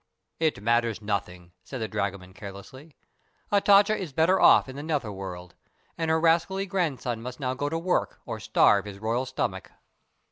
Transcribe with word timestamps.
"It 0.39 0.63
matters 0.63 0.99
nothing," 0.99 1.51
said 1.63 1.79
the 1.79 1.87
dragoman, 1.87 2.33
carelessly. 2.33 2.95
"Hatatcha 3.51 3.95
is 3.95 4.13
better 4.13 4.39
off 4.41 4.67
in 4.67 4.75
the 4.75 4.81
nether 4.81 5.11
world, 5.11 5.53
and 5.95 6.09
her 6.09 6.19
rascally 6.19 6.65
grandson 6.65 7.21
must 7.21 7.39
now 7.39 7.53
go 7.53 7.69
to 7.69 7.77
work 7.77 8.19
or 8.25 8.39
starve 8.39 8.85
his 8.85 8.97
royal 8.97 9.27
stomach." 9.27 9.71